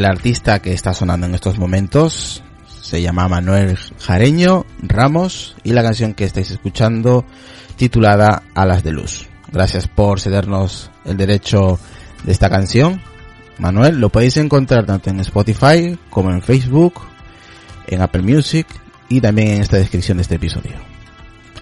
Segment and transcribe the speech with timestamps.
[0.00, 2.42] el artista que está sonando en estos momentos
[2.80, 7.26] se llama Manuel Jareño Ramos y la canción que estáis escuchando
[7.76, 9.28] titulada Alas de Luz.
[9.52, 11.78] Gracias por cedernos el derecho
[12.24, 13.02] de esta canción.
[13.58, 16.94] Manuel, lo podéis encontrar tanto en Spotify como en Facebook,
[17.86, 18.66] en Apple Music
[19.10, 20.76] y también en esta descripción de este episodio.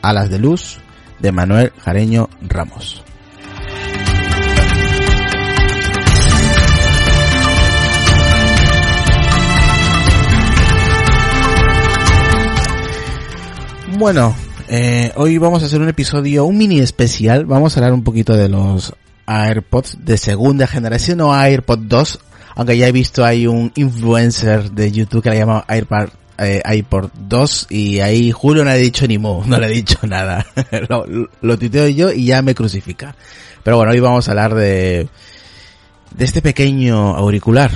[0.01, 0.79] Alas de Luz
[1.19, 3.03] de Manuel Jareño Ramos.
[13.99, 14.33] Bueno,
[14.69, 17.47] eh, hoy vamos a hacer un episodio, un mini especial.
[17.47, 18.95] Vamos a hablar un poquito de los
[19.27, 22.21] AirPods de segunda generación o AirPod 2.
[22.55, 27.11] Aunque ya he visto hay un influencer de YouTube que le llama AirPod, eh, iPod
[27.29, 30.47] 2 y ahí Julio no le ha dicho ni mo, no le ha dicho nada.
[30.89, 31.05] lo,
[31.41, 33.17] lo yo y ya me crucifica.
[33.65, 35.09] Pero bueno, hoy vamos a hablar de,
[36.15, 37.73] de este pequeño auricular,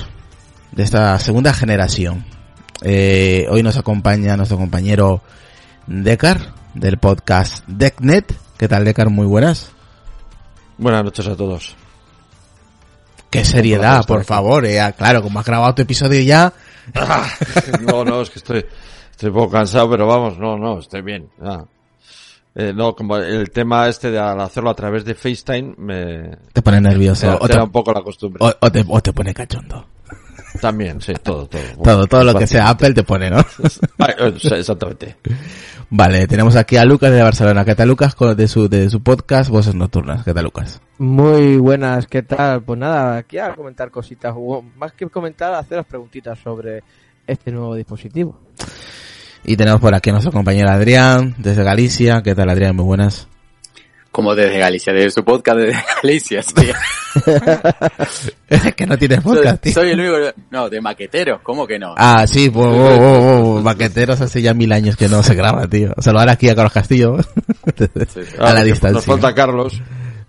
[0.71, 2.23] de esta segunda generación.
[2.81, 5.21] Eh, hoy nos acompaña nuestro compañero
[5.87, 8.33] Decar del podcast DeckNet.
[8.57, 9.09] ¿Qué tal, Decar?
[9.09, 9.71] Muy buenas.
[10.77, 11.75] Buenas noches a todos.
[13.29, 14.65] Qué seriedad, por favor.
[14.65, 14.79] Eh.
[14.97, 16.53] Claro, como has grabado tu episodio ya.
[17.81, 18.65] no, no, es que estoy,
[19.11, 21.29] estoy un poco cansado, pero vamos, no, no, estoy bien.
[22.55, 26.37] Eh, no, como el tema este de al hacerlo a través de FaceTime me...
[26.53, 27.37] Te pone nervioso.
[27.41, 28.39] o te, da un poco la costumbre.
[28.39, 29.85] O, te, o te pone cachondo.
[30.63, 31.61] También, sí, todo, todo.
[31.83, 33.39] todo, todo lo que sea Apple te pone, ¿no?
[33.39, 35.17] Eh, exactamente.
[35.89, 37.65] Vale, tenemos aquí a Lucas de Barcelona.
[37.65, 38.15] ¿Qué tal, Lucas?
[38.37, 40.23] De su, de su podcast Voces Nocturnas.
[40.23, 40.79] ¿Qué tal, Lucas?
[40.99, 42.63] Muy buenas, ¿qué tal?
[42.63, 44.33] Pues nada, aquí a comentar cositas.
[44.77, 46.81] Más que comentar, hacer las preguntitas sobre
[47.27, 48.39] este nuevo dispositivo.
[49.43, 52.21] Y tenemos por aquí a nuestro compañero Adrián, desde Galicia.
[52.23, 52.73] ¿Qué tal, Adrián?
[52.73, 53.27] Muy buenas.
[54.13, 56.73] Como desde Galicia, desde su podcast desde Galicia, tío.
[58.47, 59.73] es que no tienes podcast, tío.
[59.73, 61.95] Soy el único, no, de maqueteros, ¿cómo que no?
[61.97, 65.67] Ah, sí, pues, oh, oh, oh, maqueteros hace ya mil años que no se graba,
[65.67, 65.95] tío.
[65.97, 67.17] Saludar aquí a Carlos Castillo,
[68.39, 68.91] a la ah, distancia.
[68.91, 69.81] Nos falta Carlos.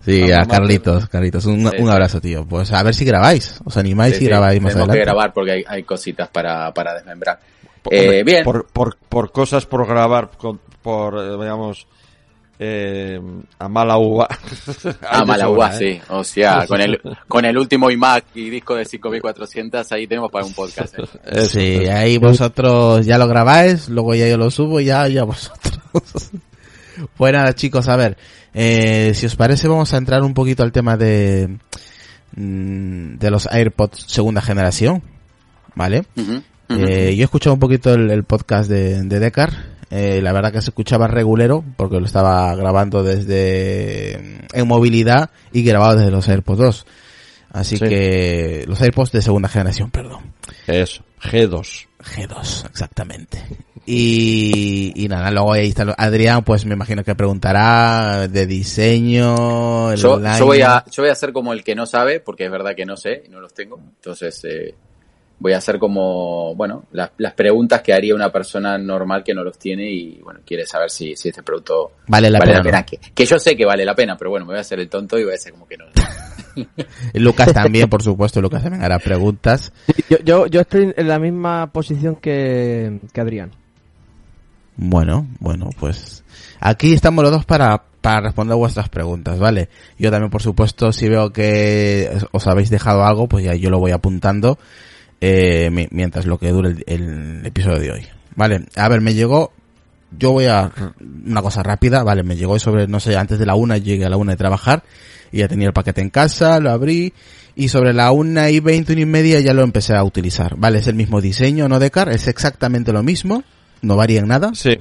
[0.03, 2.43] Sí, a Carlitos, Carlitos, un, un, abrazo, tío.
[2.43, 4.99] Pues a ver si grabáis, os animáis y grabáis más Tenemos adelante.
[4.99, 7.39] que grabar porque hay, hay cositas para, para desmembrar.
[7.91, 8.43] Eh, bien.
[8.43, 11.85] Por, por, por cosas por grabar, por, por eh, digamos,
[12.57, 13.19] eh,
[13.59, 14.27] a mala uva.
[15.09, 15.77] a mala uva, ¿eh?
[15.77, 16.01] sí.
[16.09, 20.45] O sea, con el, con el último iMac y disco de 5400, ahí tenemos para
[20.45, 20.95] un podcast.
[20.97, 21.41] ¿eh?
[21.47, 25.79] Sí, ahí vosotros ya lo grabáis, luego ya yo lo subo y ya, ya vosotros.
[27.17, 28.17] pues nada, chicos, a ver,
[28.53, 31.57] eh, si os parece vamos a entrar un poquito al tema de,
[32.35, 35.03] mm, de los AirPods segunda generación,
[35.75, 36.05] ¿vale?
[36.69, 40.51] Eh, yo he escuchado un poquito el, el podcast de, de Decar eh, la verdad
[40.51, 46.27] que se escuchaba regulero porque lo estaba grabando desde en movilidad y grabado desde los
[46.27, 46.85] AirPods 2.
[47.51, 50.33] Así que los AirPods de segunda generación, perdón.
[50.67, 51.87] Eso, G2.
[51.99, 53.41] G2, exactamente.
[53.85, 59.93] Y, y nada, luego ahí está Adrián, pues me imagino que preguntará de diseño.
[59.93, 62.43] El yo, yo, voy a, yo voy a hacer como el que no sabe, porque
[62.43, 63.79] es verdad que no sé y no los tengo.
[63.79, 64.75] Entonces, eh,
[65.39, 69.43] voy a hacer como, bueno, las, las, preguntas que haría una persona normal que no
[69.43, 72.63] los tiene y, bueno, quiere saber si, si este producto vale la vale pena.
[72.63, 72.85] La pena.
[72.85, 74.89] Que, que, yo sé que vale la pena, pero bueno, me voy a hacer el
[74.89, 75.85] tonto y voy a hacer como que no.
[77.13, 79.73] Lucas también, por supuesto, Lucas también hará preguntas.
[80.09, 83.51] Yo, yo, yo estoy en la misma posición que, que Adrián.
[84.77, 86.23] Bueno, bueno, pues
[86.59, 89.69] aquí estamos los dos para, para responder vuestras preguntas, ¿vale?
[89.97, 93.79] Yo también, por supuesto, si veo que os habéis dejado algo, pues ya yo lo
[93.79, 94.57] voy apuntando
[95.21, 98.07] eh, mientras lo que dure el, el, episodio de hoy.
[98.35, 99.53] Vale, a ver, me llegó,
[100.17, 100.71] yo voy a,
[101.25, 104.09] una cosa rápida, vale, me llegó sobre, no sé, antes de la una, llegué a
[104.09, 104.83] la una de trabajar
[105.31, 107.13] y ya tenía el paquete en casa, lo abrí
[107.55, 110.55] y sobre la una y veinte, una y media ya lo empecé a utilizar.
[110.57, 113.43] Vale, es el mismo diseño, no de car, es exactamente lo mismo,
[113.81, 114.51] no varía en nada.
[114.53, 114.77] Sí.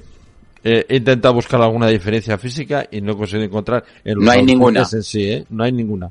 [0.66, 4.42] Eh, he intentado buscar alguna diferencia física y no he conseguido encontrar en no hay
[4.42, 5.44] ninguna en sí, ¿eh?
[5.50, 6.10] no hay ninguna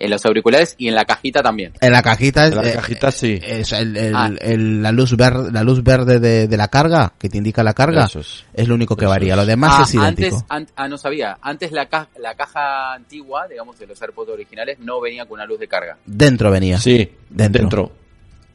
[0.00, 1.74] en los auriculares y en la cajita también.
[1.80, 3.38] En la cajita, en la eh, cajita sí.
[3.40, 4.30] Es el, el, ah.
[4.40, 7.74] el, la luz verde, la luz verde de, de, la carga que te indica la
[7.74, 8.44] carga es.
[8.54, 8.68] es.
[8.68, 9.36] lo único que Eso varía.
[9.36, 10.44] Lo demás ah, es idéntico.
[10.48, 11.38] Antes, an, ah, no sabía.
[11.42, 15.46] Antes la caja, la caja antigua, digamos de los AirPods originales, no venía con una
[15.46, 15.98] luz de carga.
[16.06, 16.78] Dentro venía.
[16.78, 17.60] Sí, dentro.
[17.60, 17.92] dentro.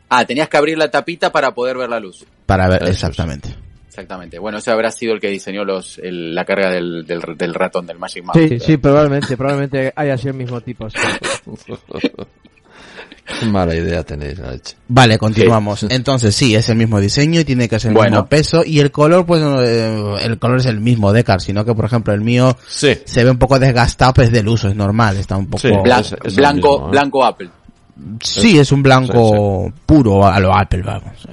[0.10, 2.26] Ah, tenías que abrir la tapita para poder ver la luz.
[2.46, 3.50] Para ver, Eso exactamente.
[3.50, 3.65] Es.
[3.96, 4.40] Exactamente.
[4.40, 7.88] Bueno, ese habrá sido el que diseñó los, el, la carga del, del, del, ratón
[7.88, 8.38] del Magic Mouse.
[8.50, 10.90] Sí, sí, probablemente, probablemente haya sido el mismo tipo.
[10.90, 10.98] Sí.
[13.40, 14.76] Qué mala idea tenéis, leche.
[14.90, 15.80] Vale, continuamos.
[15.80, 15.88] Sí.
[15.90, 18.18] Entonces, sí, es el mismo diseño y tiene que ser el bueno.
[18.18, 18.64] mismo peso.
[18.66, 21.86] Y el color, pues, eh, el color es el mismo de Car, sino que, por
[21.86, 23.00] ejemplo, el mío sí.
[23.06, 25.82] se ve un poco desgastado, pues del uso, es normal, está un poco...
[25.82, 26.92] Blan es, es blanco, mismo, ¿eh?
[26.92, 27.50] blanco Apple.
[28.22, 31.28] Sí, es un blanco puro a lo Apple, vamos.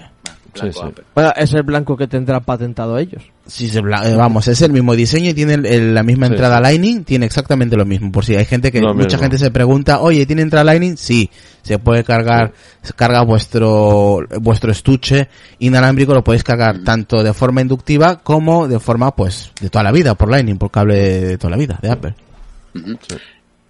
[0.55, 0.87] Blanco Sí, sí.
[0.87, 1.05] Apple.
[1.15, 3.23] Bueno, es el blanco que tendrá patentado ellos.
[3.47, 3.81] Sí, es eh,
[4.17, 6.63] vamos, es el mismo diseño y tiene el- el- la misma Sí, entrada sí.
[6.63, 8.13] Lightning, tiene exactamente lo mismo.
[8.13, 9.21] Por si hay gente que, Lo mucha mismo.
[9.23, 10.97] gente se pregunta, oye, ¿tiene entrada Lightning?
[10.97, 11.31] Sí,
[11.63, 12.53] se puede cargar,
[12.83, 15.29] se carga vuestro, vuestro estuche
[15.59, 19.93] inalámbrico, lo podéis cargar tanto de forma inductiva como de forma, pues, de toda la
[19.93, 22.15] vida, por Lightning, por cable de toda la vida, de Apple.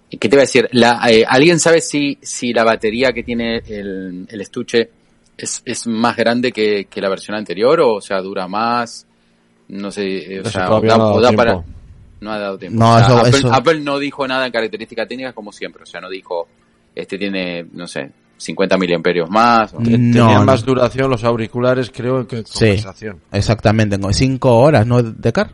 [0.09, 0.69] ¿Y ¿Qué te iba a decir?
[0.73, 4.89] La, eh, ¿Alguien sabe si, si la batería que tiene el, el estuche
[5.37, 9.05] es, es más grande que, que la versión anterior o, o sea, dura más?
[9.69, 11.37] No sé, eh, o Eso sea, da- no ha o dado da tiempo.
[11.43, 11.63] para...
[12.21, 12.79] No ha dado tiempo.
[12.79, 15.83] No, O sea, eso- Apple, eso- Apple no dijo nada en características técnicas como siempre,
[15.83, 16.47] o sea, no dijo,
[16.95, 19.73] este tiene, no sé, 50 miliamperios más.
[19.73, 19.83] o- Mm.
[19.83, 22.59] Tenían No, más duración los auriculares, creo, que Sí.
[22.59, 23.19] conversación.
[23.31, 25.01] Exactamente, con cinco horas, ¿no?
[25.03, 25.51] De car.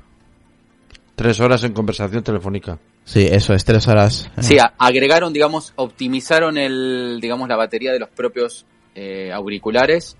[1.15, 2.77] Tres horas en conversación telefónica.
[3.03, 4.29] Sí, eso es, tres horas.
[4.39, 8.65] Sí, agregaron, digamos, optimizaron el, digamos, la batería de los propios
[8.99, 10.17] eh, auriculares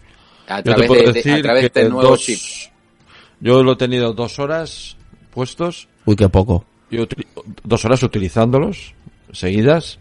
[0.48, 2.40] a través, de, de- a través de que este nuevo dos- chip.
[3.42, 4.98] Yo lo he tenido dos horas
[5.32, 6.66] puestos, Uy, qué poco.
[6.92, 7.06] yo
[7.64, 8.94] dos horas utilizándolos
[9.32, 10.00] seguidas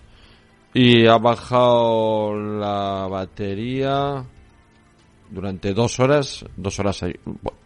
[0.75, 4.25] y ha bajado la batería
[5.31, 7.15] durante dos horas, dos horas, y-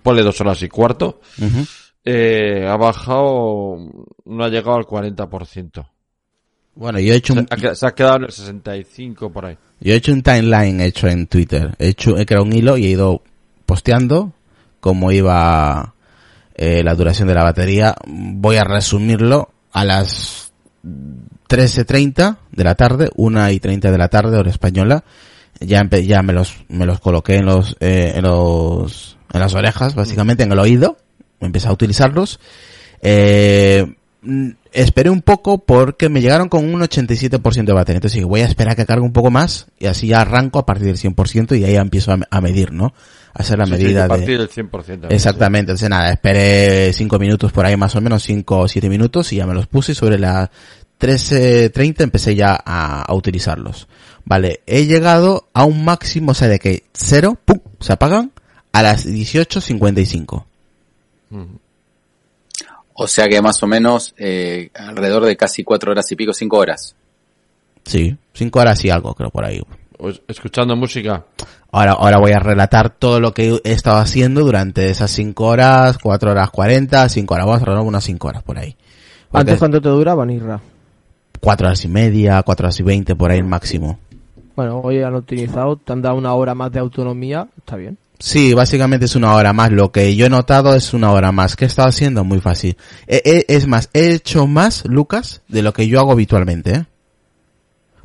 [0.02, 1.20] ponle dos horas y cuarto,
[2.04, 3.76] eh, ha bajado,
[4.24, 5.86] no ha llegado al 40%.
[6.74, 9.58] Bueno, yo he hecho un, se ha quedado en el 65 por ahí.
[9.80, 11.74] Yo he hecho un timeline hecho en Twitter.
[11.78, 13.22] He hecho, he creado un hilo y he ido
[13.66, 14.32] posteando
[14.80, 15.94] cómo iba
[16.54, 17.94] eh, la duración de la batería.
[18.06, 20.52] Voy a resumirlo a las
[21.48, 25.04] 13.30 de la tarde, 1 y 30 de la tarde, hora española.
[25.60, 29.94] Ya, ya me los, me los coloqué en los, eh, en los, en las orejas,
[29.94, 30.96] básicamente, en el oído.
[31.40, 32.40] Empecé a utilizarlos.
[33.02, 33.94] Eh,
[34.72, 37.96] esperé un poco porque me llegaron con un 87% de batería.
[37.98, 40.58] Entonces dije, voy a esperar a que cargue un poco más y así ya arranco
[40.58, 42.94] a partir del 100% y ahí ya empiezo a, a medir, ¿no?
[43.34, 44.08] A hacer la Sí, sí, medida a de...
[44.08, 45.06] partir del 100%.
[45.10, 49.32] Exactamente, entonces nada, esperé 5 minutos por ahí más o menos, 5 o 7 minutos
[49.32, 50.50] y ya me los puse y sobre las
[51.00, 53.88] 13.30 empecé ya a, a utilizarlos.
[54.24, 58.30] Vale, he llegado a un máximo, o sea, de que cero, pum, se apagan
[58.70, 60.44] a las 18.55.
[61.32, 61.48] Ujú.
[62.94, 66.58] O sea que más o menos eh, alrededor de casi cuatro horas y pico, cinco
[66.58, 66.94] horas.
[67.84, 69.60] Sí, 5 horas y algo creo por ahí.
[69.96, 71.24] Pues, escuchando música.
[71.70, 75.98] Ahora, ahora voy a relatar todo lo que he estado haciendo durante esas 5 horas,
[75.98, 78.76] 4 horas 40, 5 horas, vamos a relatar unas 5 horas por ahí.
[79.32, 80.60] ¿Antes cuánto te duraban, Isra?
[81.40, 83.98] 4 horas y media, 4 horas y 20 por ahí el máximo.
[84.54, 87.96] Bueno, hoy han optimizado, te han dado una hora más de autonomía, está bien.
[88.22, 89.72] Sí, básicamente es una hora más.
[89.72, 91.56] Lo que yo he notado es una hora más.
[91.56, 92.22] ¿Qué he estado haciendo?
[92.22, 92.76] Muy fácil.
[93.08, 96.84] Eh, eh, es más, he hecho más, Lucas, de lo que yo hago habitualmente, ¿eh?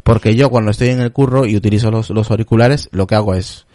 [0.02, 3.36] Porque yo cuando estoy en el curro y utilizo los, los auriculares, lo que hago
[3.36, 3.68] es,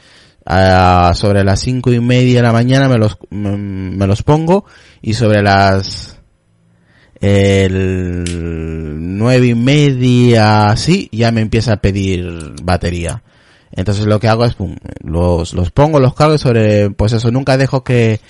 [1.15, 4.65] sobre las cinco y media de la mañana me los, me, me los pongo
[5.01, 6.19] y sobre las,
[7.21, 8.25] el
[9.17, 13.23] nueve y media, así, ya me empieza a pedir batería.
[13.73, 17.57] Entonces lo que hago es, pum, los, los pongo, los cargo sobre, pues eso, nunca
[17.57, 18.21] dejo que,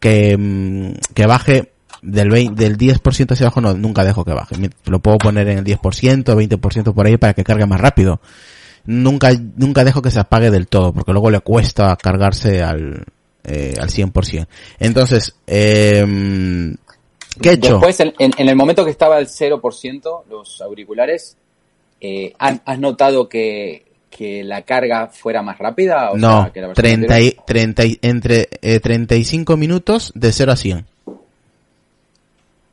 [0.00, 4.56] que, mm, que baje del 20, del 10% hacia abajo, no, nunca dejo que baje.
[4.86, 8.20] Lo puedo poner en el 10%, 20% por ahí para que cargue más rápido.
[8.86, 13.04] Nunca, nunca dejo que se apague del todo, porque luego le cuesta cargarse al,
[13.44, 14.46] eh, al 100%.
[14.78, 16.74] Entonces, eh,
[17.40, 17.78] ¿qué he hecho?
[17.78, 21.36] Después, en, el momento que estaba al 0%, los auriculares,
[22.00, 26.10] eh, ¿han- ¿has notado que, que la carga fuera más rápida?
[26.10, 27.34] O no, sea, que la versión 30 anterior?
[27.38, 30.86] y, 30 y- entre eh, 35 minutos de 0 a 100.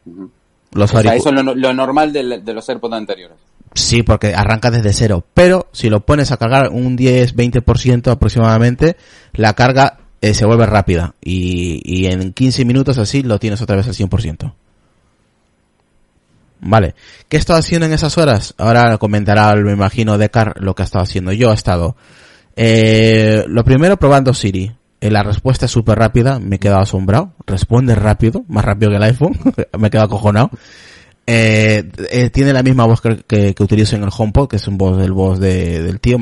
[0.06, 0.32] Ujú.
[0.74, 3.38] Los O sea, eso es lo, lo normal del- de los AirPods anteriores.
[3.74, 5.26] Sí, porque arranca desde cero.
[5.34, 8.96] Pero si lo pones a cargar un 10-20% aproximadamente,
[9.34, 11.14] la carga eh, se vuelve rápida.
[11.22, 14.54] Y, y en 15 minutos así lo tienes otra vez al 100%.
[16.66, 16.96] Vale.
[17.30, 18.56] ¿Qué he estado haciendo en esas horas?
[18.58, 21.32] Ahora comentará, me imagino, Decar lo que ha estado haciendo.
[21.32, 21.96] Yo he estado,
[22.56, 24.72] eh, lo primero probando Siri.
[25.00, 27.34] Eh, la respuesta es súper rápida, me he quedado asombrado.
[27.46, 29.38] Responde rápido, más rápido que el iPhone.
[29.80, 30.50] me he quedado acojonado.
[31.28, 34.78] Eh, eh, tiene la misma voz que, que, utilizo en el HomePod, que es un
[34.78, 36.18] voz del voz de, del tío.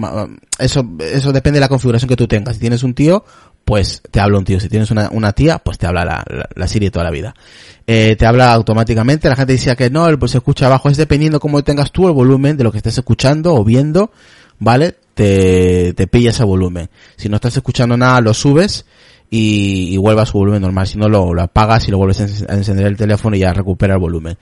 [0.59, 2.55] Eso, eso depende de la configuración que tú tengas.
[2.55, 3.23] Si tienes un tío,
[3.65, 4.59] pues te habla un tío.
[4.59, 7.33] Si tienes una, una tía, pues te habla la, Siri toda la vida.
[7.87, 9.29] Eh, te habla automáticamente.
[9.29, 10.89] La gente decía que no, pues se escucha abajo.
[10.89, 14.11] Es dependiendo cómo tengas tú el volumen de lo que estés escuchando o viendo,
[14.59, 14.95] ¿vale?
[15.13, 16.89] Te, te pilla ese volumen.
[17.15, 18.85] Si no estás escuchando nada, lo subes
[19.35, 20.85] y, y a su volumen normal.
[20.85, 23.99] Si no, lo, apagas y lo vuelves a encender el teléfono y ya recupera el
[23.99, 24.37] volumen.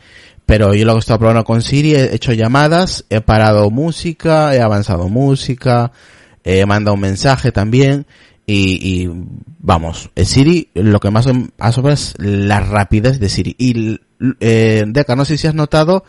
[0.46, 4.54] Pero yo lo que he estado probando con Siri, he hecho llamadas, he parado música,
[4.54, 5.94] he avanzado música,
[6.44, 8.06] he mandado un mensaje también
[8.53, 9.10] y, y
[9.60, 11.25] vamos, eh, Siri lo que más
[11.58, 13.55] asombra es la rapidez de Siri.
[13.58, 14.00] Y
[14.41, 16.03] eh, Deca, no sé si has notado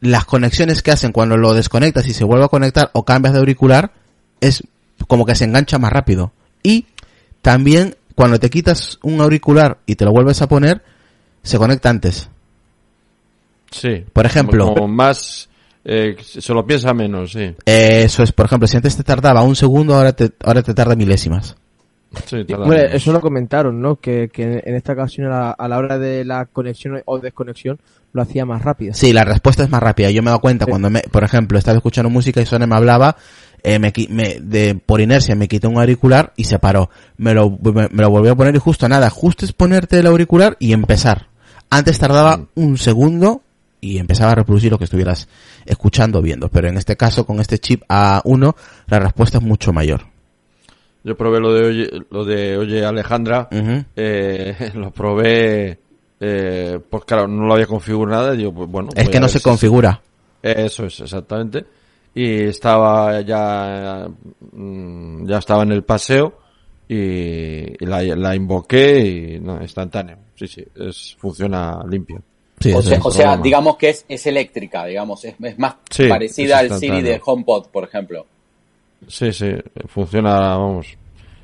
[0.00, 3.40] las conexiones que hacen cuando lo desconectas y se vuelve a conectar o cambias de
[3.40, 3.92] auricular,
[4.40, 4.62] es
[5.06, 6.32] como que se engancha más rápido.
[6.62, 6.86] Y
[7.42, 10.82] también cuando te quitas un auricular y te lo vuelves a poner,
[11.42, 12.30] se conecta antes.
[13.70, 14.02] Sí.
[14.14, 14.72] Por ejemplo.
[14.72, 15.50] Como más,
[15.84, 17.54] eh, se lo piensa menos, sí.
[17.66, 20.72] Eh, Eso es, por ejemplo, si antes te tardaba un segundo, ahora te, ahora te
[20.72, 21.56] tarda milésimas.
[22.24, 22.74] Sí, menos.
[22.92, 23.96] eso lo comentaron, ¿no?
[23.96, 27.78] Que, que en esta ocasión a la, a la hora de la conexión o desconexión
[28.12, 28.94] lo hacía más rápido.
[28.94, 30.10] Sí, la respuesta es más rápida.
[30.10, 30.70] Yo me he dado cuenta Sí.
[30.70, 33.16] cuando, me, por ejemplo, estaba escuchando música y Sone me hablaba,
[33.62, 36.88] eh, me, qui- me- de, por inercia me quité un auricular y se paró.
[37.18, 40.06] Me lo, me, me lo volví a poner y justo nada, justo es ponerte el
[40.06, 41.26] auricular y empezar.
[41.68, 42.46] Antes tardaba Mm.
[42.54, 43.42] un segundo
[43.80, 45.28] y empezaba a reproducir lo que estuvieras
[45.66, 46.48] escuchando o viendo.
[46.48, 48.54] Pero en este caso, con este chip A1,
[48.88, 50.06] la respuesta es mucho mayor.
[51.06, 53.48] Yo probé lo de Oye, lo de Oye Alejandra,
[53.94, 55.78] eh, lo probé,
[56.18, 58.88] eh, pues claro, no lo había configurado nada, y digo, pues bueno.
[58.96, 60.00] Es que no se si- configura.
[60.42, 61.64] Eso es, exactamente.
[62.12, 64.08] Y estaba ya,
[64.52, 66.40] mm, ya estaba en el paseo
[66.88, 68.98] y, la, la invoqué
[69.36, 70.16] y no, instantáneo.
[70.34, 72.20] Sí, sí, es, funciona limpio.
[72.58, 76.08] Sí, o sea, o sea, digamos que es, es eléctrica, digamos, es, es más Sí,
[76.08, 78.26] parecida es al Siri de HomePod, por ejemplo.
[79.08, 79.52] Sí, sí,
[79.86, 80.96] funciona, vamos,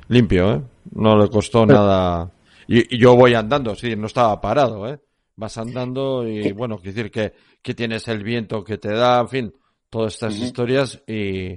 [0.09, 0.63] limpio, ¿eh?
[0.93, 2.31] No le costó nada.
[2.67, 4.99] Y, y yo voy andando, sí, no estaba parado, ¿eh?
[5.37, 7.33] Vas andando y, bueno, quiere decir que,
[7.63, 9.55] que tienes el viento que te da, en fin,
[9.89, 11.53] todas estas historias y,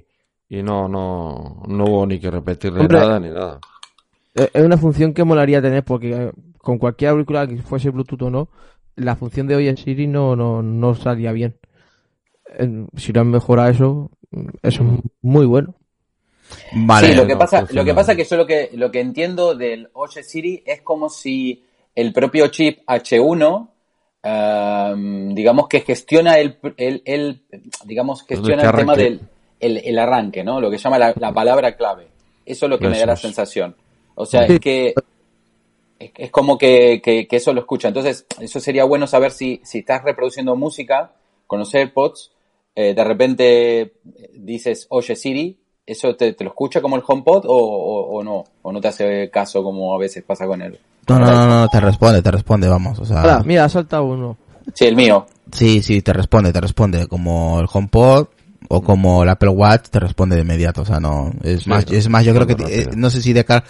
[0.49, 3.59] y no, no, no hubo ni que repetirle Hombre, nada ni nada.
[4.35, 8.21] Eh, Es una función que molaría tener porque eh, con cualquier auricular que fuese Bluetooth
[8.23, 8.49] o no,
[8.95, 11.57] la función de Oye Siri no, no, no salía bien.
[12.57, 14.11] Eh, Si lo han mejorado eso,
[14.61, 14.89] eso es
[15.21, 15.75] muy bueno.
[16.73, 17.07] Vale.
[17.09, 19.55] sí, lo que pasa, lo que pasa es que yo lo que, lo que entiendo
[19.55, 21.63] del Oye Siri es como si
[21.95, 23.67] el propio chip H1,
[24.23, 27.41] ehm, digamos que gestiona el, el, el-
[27.85, 29.21] digamos, gestiona el tema del
[29.59, 30.59] el, el arranque, ¿no?
[30.59, 32.07] Lo que llama la, la palabra clave.
[32.45, 33.75] Eso es lo que me da la sensación.
[34.15, 34.93] O sea, es que
[35.99, 37.87] es, es como que, que, que eso lo escucha.
[37.87, 41.13] Entonces, eso sería bueno saber si, si estás reproduciendo música
[41.47, 42.31] con los AirPods,
[42.75, 43.91] eh, de repente eh,
[44.33, 48.43] dices, oye Siri, ¿eso te, te lo escucha como el HomePod o, o, o no?
[48.61, 50.79] ¿O no te hace caso como a veces pasa con él?
[51.07, 52.99] No, no, no, no, te responde, te responde, vamos.
[52.99, 54.37] O sea, Ahora, mira, ha saltado uno.
[54.73, 55.27] Sí, el mío.
[55.51, 58.27] Sí, sí, te responde, te responde como el HomePod
[58.67, 61.89] o como el Apple Watch te responde de inmediato, o sea, no, es Sí, más,
[61.89, 63.63] no, es más, yo creo que, eh, no sé si Decar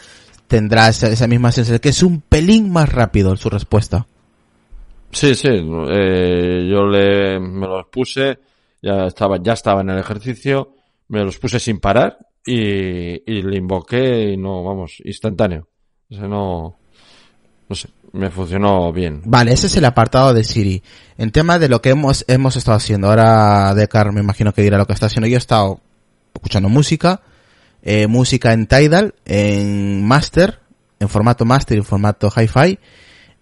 [0.48, 4.08] tendrá esa, esa misma sensación, que es un pelín más rápido su respuesta.
[5.12, 8.40] Sí, sí, eh, yo le, me los puse,
[8.82, 10.75] ya estaba, ya estaba en el ejercicio,
[11.08, 15.68] me los puse sin parar y, y le invoqué y no, vamos, instantáneo.
[16.10, 16.78] O sea, no,
[17.68, 19.22] no sé, me funcionó bien.
[19.26, 20.84] Vale, ese es el apartado de Siri.
[21.18, 24.78] En tema de lo que hemos, hemos estado haciendo, ahora Decar me imagino que dirá
[24.78, 25.82] lo que está haciendo, yo he estado
[26.34, 27.22] escuchando música,
[27.82, 30.60] eh, música en Tidal, en Master,
[31.00, 32.80] en formato Master y en formato Hi-Fi,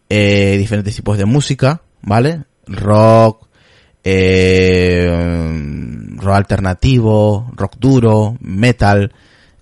[0.09, 2.43] eh, diferentes tipos de música, ¿vale?
[2.67, 3.47] Rock,
[4.03, 5.07] eh,
[6.17, 9.11] rock alternativo, rock duro, metal,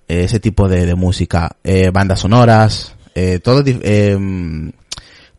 [0.07, 4.71] eh, ese tipo de, música, eh, bandas sonoras, eh, todo eh,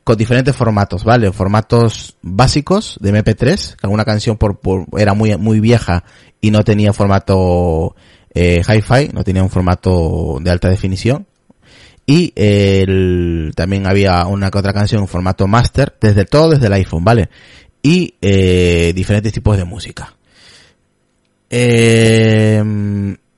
[0.05, 1.31] con diferentes formatos, ¿vale?
[1.33, 6.05] Formatos básicos de MP3, que alguna canción por, por- era muy, muy vieja
[6.41, 7.95] y no tenía formato
[8.35, 11.27] hi-fi, no tenía un formato de alta definición.
[12.05, 12.31] Y
[13.55, 17.29] también había una que otra canción en formato master, desde todo desde el iPhone, ¿vale?
[17.81, 18.15] Y
[18.93, 20.17] diferentes tipos de música.
[21.55, 22.65] Eh,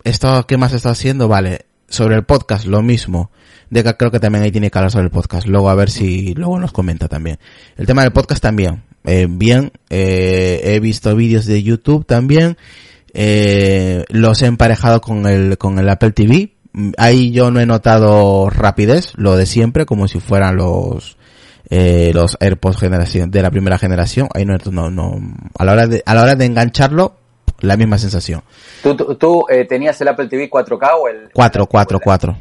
[0.04, 1.26] esto, ¿qué más está haciendo?
[1.26, 3.30] Vale, sobre el podcast, lo mismo.
[3.70, 5.48] Deca creo que también ahí tiene que hablar sobre el podcast.
[5.48, 7.38] Luego a ver si luego nos comenta también.
[7.76, 8.84] El tema del podcast también.
[9.04, 12.56] Eh, bien, eh, he visto vídeos de YouTube también.
[13.14, 16.54] Eh, los he emparejado con el, con el Apple TV.
[16.96, 21.16] Ahí yo no he notado rapidez, lo de siempre, como si fueran los,
[21.70, 24.28] eh, los AirPods generación, de la primera generación.
[24.34, 25.20] Ahí no, no, no,
[25.58, 27.16] a la hora de, a la hora de engancharlo,
[27.60, 28.42] la misma sensación.
[28.82, 31.30] ¿Tú, tú, tú, eh, tenías el Apple TV 4K o el...
[31.32, 32.38] 4, 4, 4.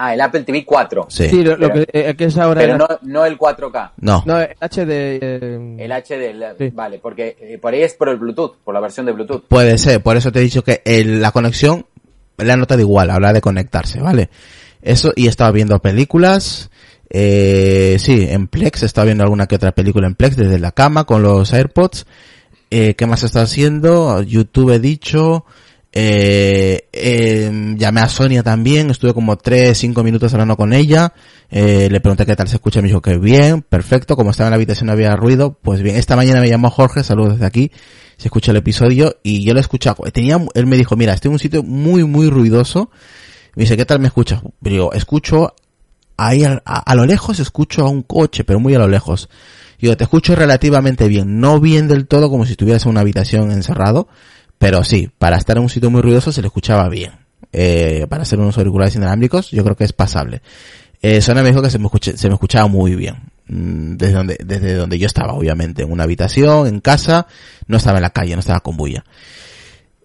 [0.00, 1.06] Ah, el Apple TV 4.
[1.08, 1.28] Sí.
[1.28, 2.60] Sí, lo, lo Pero- que, eh, que es ahora...
[2.60, 3.90] Pero era- no, no el 4K.
[4.00, 4.22] No.
[4.26, 4.90] No, el HD...
[5.20, 6.70] eh, El HD, la- Sí.
[6.72, 9.42] vale, porque eh, por ahí es por el Bluetooth, por la versión de Bluetooth.
[9.48, 11.86] Puede ser, por eso te he dicho que el- la conexión
[12.36, 14.28] la he notado igual a la hora de conectarse, ¿vale?
[14.82, 16.70] Eso, y he estado viendo películas,
[17.10, 20.70] eh, sí, en Plex, he estado viendo alguna que otra película en Plex desde la
[20.70, 22.06] cama con los AirPods.
[22.70, 24.22] Eh, ¿qué más estado haciendo?
[24.22, 25.44] YouTube he dicho,
[25.90, 31.14] eh, eh, llamé a Sonia también, estuve como 3, 5 minutos hablando con ella,
[31.50, 34.50] eh, le pregunté qué tal se escucha, me dijo que bien, perfecto, como estaba en
[34.50, 37.72] la habitación no había ruido, pues bien, esta mañana me llamó Jorge, saludos desde aquí,
[38.18, 41.30] se escucha el episodio y yo lo he escuchado, tenía, él me dijo, mira, estoy
[41.30, 42.90] en un sitio muy, muy ruidoso,
[43.54, 44.42] me dice, ¿qué tal me escuchas?
[44.60, 45.54] Digo, escucho,
[46.18, 49.30] ahí a, a, lo lejos escucho a un coche, pero muy a lo lejos.
[49.78, 53.52] Yo te escucho relativamente bien, no bien del todo como si estuvieras en una habitación
[53.52, 54.08] encerrado,
[54.58, 57.12] pero sí, para estar en un sitio muy ruidoso se le escuchaba bien.
[57.52, 60.42] Eh, para hacer unos auriculares inalámbricos, yo creo que es pasable.
[61.00, 63.16] Eh, Sona me dijo que se me, escuche, se me escuchaba muy bien.
[63.46, 65.82] Mm, desde donde, desde donde yo estaba, obviamente.
[65.82, 67.26] En una habitación, en casa.
[67.66, 69.04] No estaba en la calle, no estaba con bulla.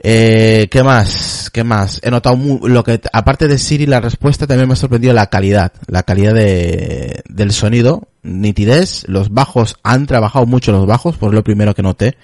[0.05, 1.49] Eh, ¿qué más?
[1.51, 2.01] ¿Qué más?
[2.03, 5.27] He notado muy, lo que, aparte de Siri, la respuesta también me ha sorprendido la
[5.27, 5.71] calidad.
[5.87, 9.05] La calidad de, del sonido, nitidez.
[9.07, 12.17] Los bajos, han trabajado mucho los bajos, por lo primero que noté.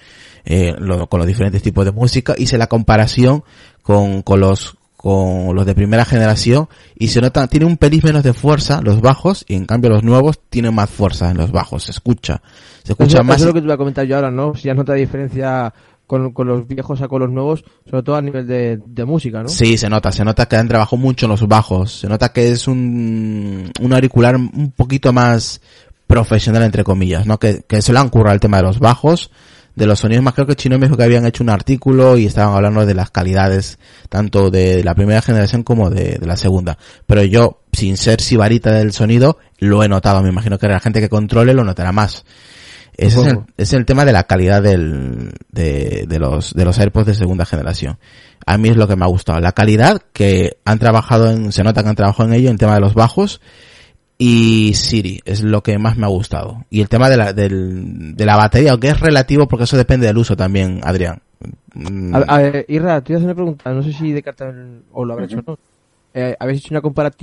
[0.44, 2.34] Eh, lo, con los diferentes tipos de música.
[2.36, 3.44] Hice la comparación
[3.82, 8.22] con, con los, con los de primera generación y se nota, tiene un pelín menos
[8.22, 11.84] de fuerza los bajos y en cambio los nuevos tienen más fuerza en los bajos,
[11.84, 12.42] se escucha,
[12.82, 13.36] se escucha eso, más.
[13.36, 14.54] Eso es lo que te voy a comentar yo ahora, ¿no?
[14.54, 15.72] Si ya nota diferencia
[16.10, 19.48] con, con, los viejos a los nuevos, sobre todo a nivel de, de, música, ¿no?
[19.48, 22.50] Sí, se nota, se nota que han trabajado mucho en los bajos, se nota que
[22.50, 25.60] es un, un auricular un poquito más
[26.08, 27.38] profesional entre comillas, ¿no?
[27.38, 29.30] Que, que se le han currado el tema de los bajos,
[29.76, 32.26] de los sonidos más creo que Chino me dijo que habían hecho un artículo y
[32.26, 36.76] estaban hablando de las calidades tanto de la primera generación como de, de la segunda.
[37.06, 40.24] Pero yo, sin ser sibarita del sonido, lo he notado.
[40.24, 42.24] Me imagino que la gente que controle lo notará más.
[43.00, 46.78] Ese es el, es el tema de la calidad del, de, de los, de los
[46.78, 47.98] AirPods de segunda generación.
[48.44, 49.40] A mí es lo que me ha gustado.
[49.40, 52.74] La calidad que han trabajado en, se nota que han trabajado en ello en tema
[52.74, 53.40] de los bajos
[54.18, 56.66] y Siri es lo que más me ha gustado.
[56.68, 60.06] Y el tema de la, del, de la batería, aunque es relativo porque eso depende
[60.06, 61.22] del uso también, Adrián.
[62.12, 64.52] A, a, Irra, te voy a hacer una pregunta, no sé si de carta
[64.92, 65.58] o lo habrás hecho o no.
[66.12, 67.16] Eh, ¿Habéis hecho una comparativa